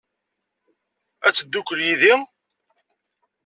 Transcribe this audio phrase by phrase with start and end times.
[1.27, 2.13] Ad teddukel yid-i?